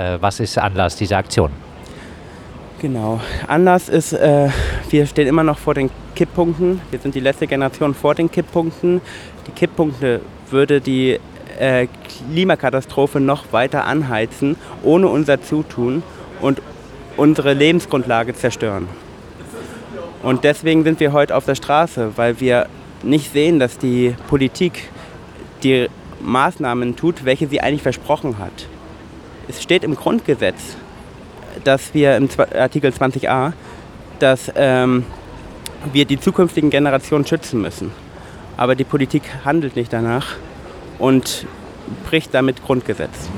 [0.00, 1.50] Äh, was ist Anlass dieser Aktion?
[2.80, 3.20] Genau.
[3.46, 4.48] Anlass ist, äh,
[4.88, 6.80] wir stehen immer noch vor den Kipppunkten.
[6.90, 9.02] Wir sind die letzte Generation vor den Kipppunkten.
[9.46, 11.20] Die Kipppunkte würde die
[11.58, 11.86] äh,
[12.32, 16.02] Klimakatastrophe noch weiter anheizen, ohne unser Zutun
[16.40, 16.62] und
[17.18, 18.88] unsere Lebensgrundlage zerstören.
[20.22, 22.66] Und deswegen sind wir heute auf der Straße, weil wir
[23.02, 24.88] nicht sehen, dass die Politik
[25.62, 25.88] die
[26.20, 28.69] Maßnahmen tut, welche sie eigentlich versprochen hat.
[29.50, 30.76] Es steht im Grundgesetz,
[31.64, 33.52] dass wir im Artikel 20a,
[34.20, 35.04] dass ähm,
[35.92, 37.90] wir die zukünftigen Generationen schützen müssen.
[38.56, 40.36] Aber die Politik handelt nicht danach
[41.00, 41.46] und
[42.08, 43.28] bricht damit Grundgesetz.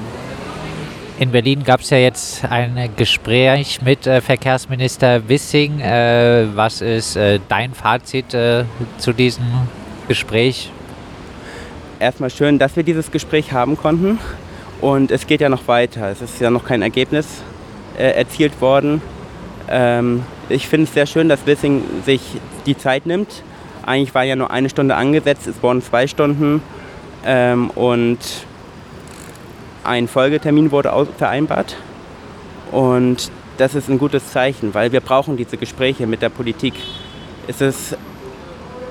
[1.19, 5.81] In Berlin gab es ja jetzt ein Gespräch mit äh, Verkehrsminister Wissing.
[5.81, 8.65] Äh, was ist äh, dein Fazit äh,
[8.99, 9.47] zu diesem
[10.09, 10.71] Gespräch?
[11.99, 14.19] Erstmal schön, dass wir dieses Gespräch haben konnten.
[14.83, 16.11] Und es geht ja noch weiter.
[16.11, 17.27] Es ist ja noch kein Ergebnis
[17.97, 19.01] äh, erzielt worden.
[19.71, 22.21] Ähm, ich finde es sehr schön, dass Wissing sich
[22.67, 23.45] die Zeit nimmt.
[23.87, 26.63] Eigentlich war ja nur eine Stunde angesetzt, es wurden zwei Stunden.
[27.25, 28.19] Ähm, und
[29.85, 31.77] ein Folgetermin wurde vereinbart.
[32.73, 36.75] Und das ist ein gutes Zeichen, weil wir brauchen diese Gespräche mit der Politik.
[37.47, 37.97] Es ist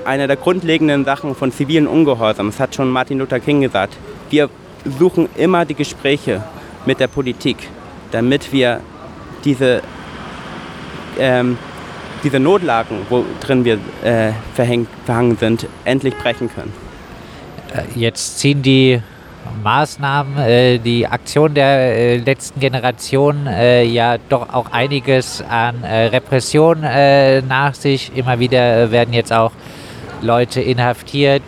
[0.06, 2.46] eine der grundlegenden Sachen von zivilen Ungehorsam.
[2.46, 3.94] Das hat schon Martin Luther King gesagt.
[4.30, 4.48] Wir
[4.98, 6.42] suchen immer die Gespräche
[6.86, 7.56] mit der Politik,
[8.10, 8.80] damit wir
[9.44, 9.82] diese,
[11.18, 11.58] ähm,
[12.22, 16.72] diese Notlagen, wo drin wir äh, verhängt, verhangen sind, endlich brechen können.
[17.74, 19.00] Äh, jetzt ziehen die
[19.62, 26.06] Maßnahmen, äh, die Aktion der äh, letzten Generation äh, ja doch auch einiges an äh,
[26.06, 28.12] Repression äh, nach sich.
[28.16, 29.52] Immer wieder werden jetzt auch
[30.20, 31.42] Leute inhaftiert.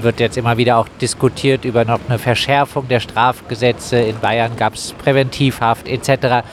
[0.00, 3.98] Wird jetzt immer wieder auch diskutiert über noch eine Verschärfung der Strafgesetze.
[3.98, 6.44] In Bayern gab es Präventivhaft etc.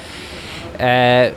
[0.79, 1.31] Äh,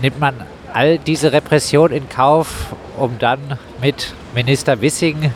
[0.00, 0.34] nimmt man
[0.72, 5.32] all diese Repression in Kauf, um dann mit Minister Wissing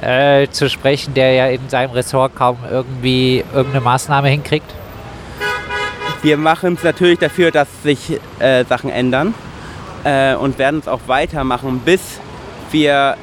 [0.00, 4.74] äh, zu sprechen, der ja in seinem Ressort kaum irgendwie irgendeine Maßnahme hinkriegt?
[6.22, 9.34] Wir machen es natürlich dafür, dass sich äh, Sachen ändern
[10.04, 12.20] äh, und werden es auch weitermachen, bis
[12.70, 13.16] wir,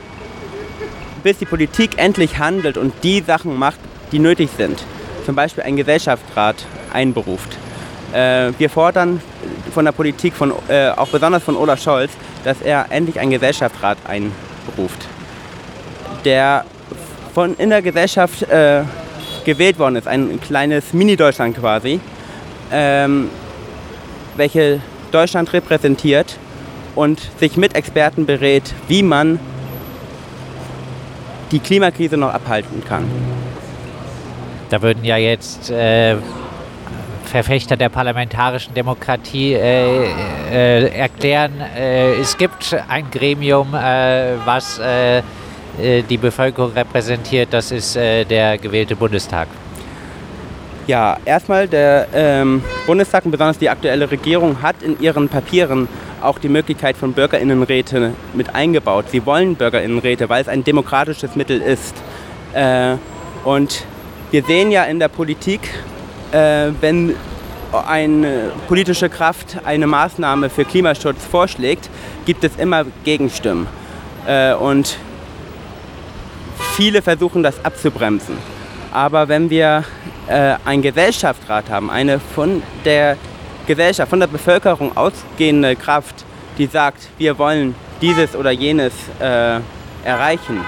[1.19, 3.79] bis die Politik endlich handelt und die Sachen macht,
[4.11, 4.83] die nötig sind.
[5.25, 6.55] Zum Beispiel ein Gesellschaftsrat
[6.91, 7.57] einberuft.
[8.13, 9.21] Äh, wir fordern
[9.73, 12.11] von der Politik, von, äh, auch besonders von Olaf Scholz,
[12.43, 15.07] dass er endlich einen Gesellschaftsrat einberuft
[16.25, 16.65] der
[17.33, 18.83] von in der Gesellschaft äh,
[19.45, 21.99] gewählt worden ist, ein kleines Mini-Deutschland quasi,
[22.71, 23.29] ähm,
[24.35, 24.81] welche
[25.11, 26.37] Deutschland repräsentiert
[26.95, 29.39] und sich mit Experten berät, wie man
[31.51, 33.05] die Klimakrise noch abhalten kann.
[34.69, 36.15] Da würden ja jetzt äh,
[37.25, 40.05] Verfechter der parlamentarischen Demokratie äh,
[40.51, 45.19] äh, erklären, äh, es gibt ein Gremium, äh, was äh,
[45.79, 49.47] äh, die Bevölkerung repräsentiert, das ist äh, der gewählte Bundestag.
[50.87, 55.87] Ja, erstmal der ähm, Bundestag und besonders die aktuelle Regierung hat in ihren Papieren
[56.21, 59.05] auch die Möglichkeit von Bürgerinnenräte mit eingebaut.
[59.11, 61.95] Sie wollen Bürgerinnenräte, weil es ein demokratisches Mittel ist.
[62.53, 62.95] Äh,
[63.43, 63.85] und
[64.31, 65.61] wir sehen ja in der Politik,
[66.31, 67.15] äh, wenn
[67.71, 71.89] eine politische Kraft eine Maßnahme für Klimaschutz vorschlägt,
[72.25, 73.67] gibt es immer Gegenstimmen.
[74.27, 74.97] Äh, und
[76.75, 78.37] viele versuchen das abzubremsen.
[78.91, 79.83] Aber wenn wir
[80.27, 83.17] äh, einen Gesellschaftsrat haben, eine von der
[83.69, 86.25] Gesellschaft, von der Bevölkerung ausgehende Kraft,
[86.57, 89.59] die sagt, wir wollen dieses oder jenes äh,
[90.03, 90.61] erreichen,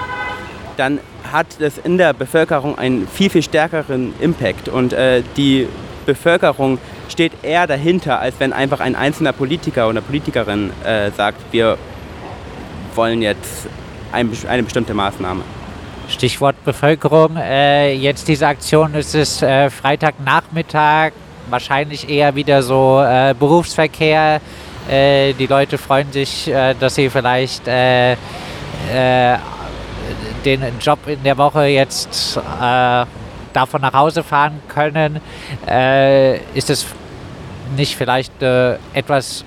[0.76, 1.00] dann
[1.32, 4.68] hat es in der Bevölkerung einen viel, viel stärkeren Impact.
[4.68, 5.66] Und äh, die
[6.06, 11.78] Bevölkerung steht eher dahinter, als wenn einfach ein einzelner Politiker oder Politikerin äh, sagt, wir
[12.94, 13.66] wollen jetzt
[14.12, 15.42] ein, eine bestimmte Maßnahme.
[16.08, 17.36] Stichwort Bevölkerung.
[17.36, 21.12] Äh, jetzt diese Aktion ist es äh, Freitagnachmittag,
[21.50, 24.40] wahrscheinlich eher wieder so äh, Berufsverkehr.
[24.88, 28.16] Äh, die Leute freuen sich, äh, dass sie vielleicht äh,
[30.44, 32.36] den Job in der Woche jetzt
[33.52, 35.20] davon nach Hause fahren können.
[36.52, 36.84] ist es
[37.76, 39.44] nicht vielleicht etwas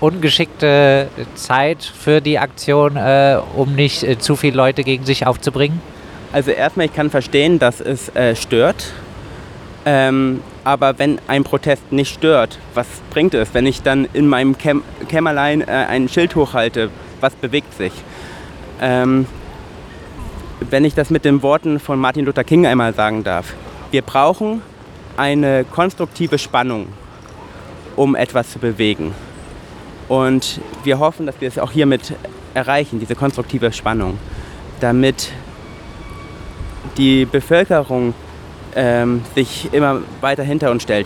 [0.00, 5.80] ungeschickte Zeit für die Aktion, äh, um nicht äh, zu viele Leute gegen sich aufzubringen?
[6.32, 8.92] Also erstmal, ich kann verstehen, dass es äh, stört.
[9.84, 14.58] Ähm, aber wenn ein Protest nicht stört, was bringt es, wenn ich dann in meinem
[14.58, 16.90] Käm Kämmerlein äh, ein Schild hochhalte?
[17.20, 17.92] Was bewegt sich?
[18.80, 19.26] Ähm,
[20.68, 23.54] wenn ich das mit den Worten von Martin Luther King einmal sagen darf.
[23.92, 24.60] Wir brauchen
[25.16, 26.88] eine konstruktive Spannung,
[27.94, 29.14] um etwas zu bewegen.
[30.08, 32.12] Und wir hoffen, dass wir es auch hiermit
[32.54, 34.18] erreichen, diese konstruktive Spannung,
[34.80, 35.30] damit
[36.96, 38.14] die Bevölkerung
[38.76, 41.04] ähm, sich immer weiter hinter uns stellt.